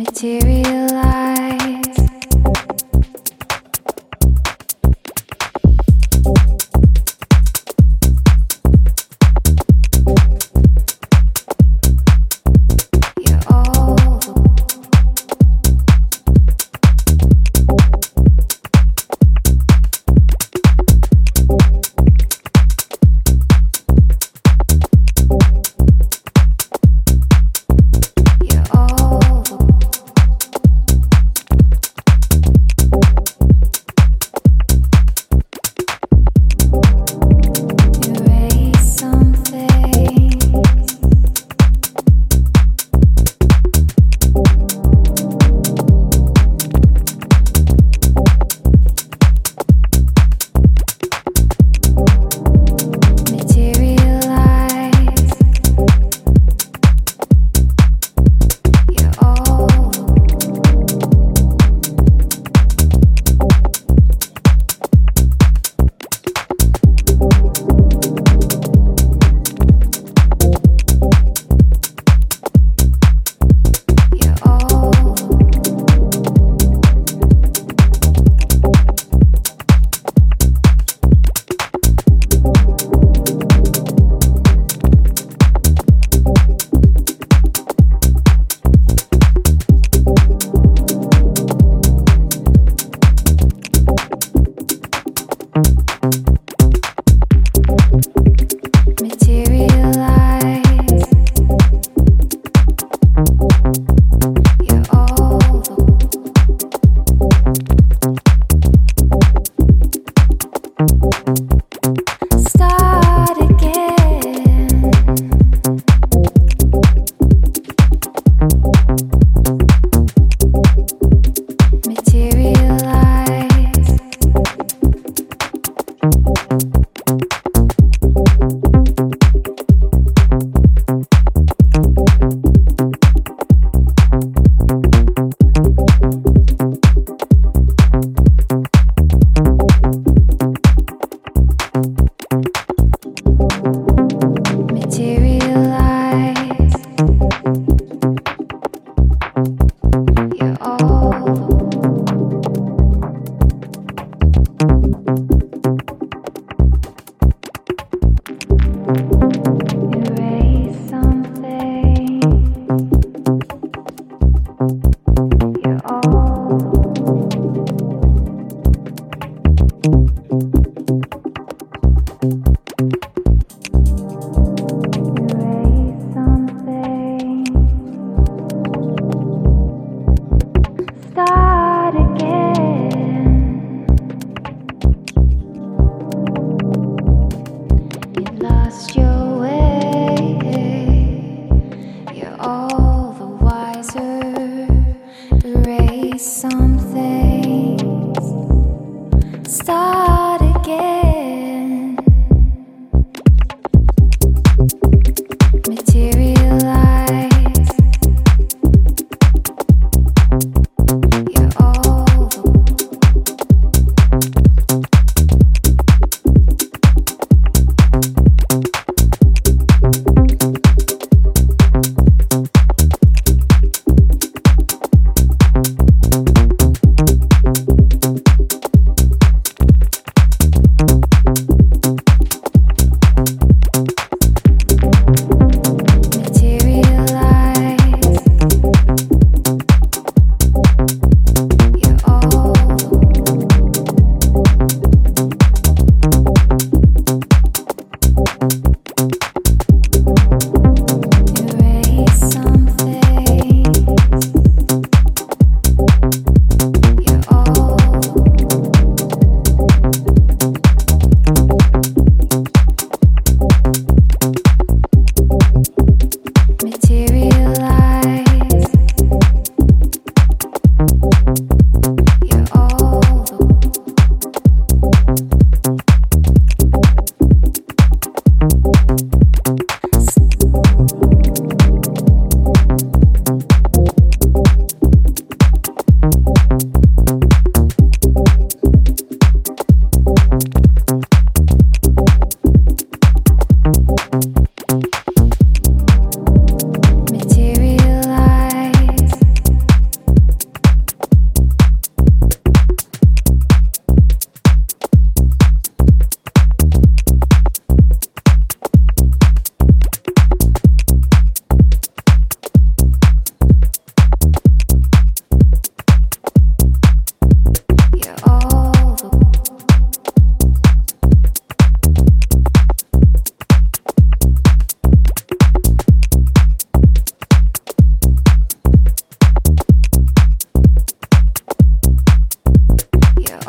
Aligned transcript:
materialize. 0.00 1.19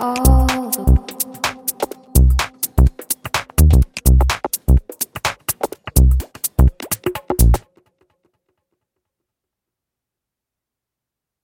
all. 0.02 0.31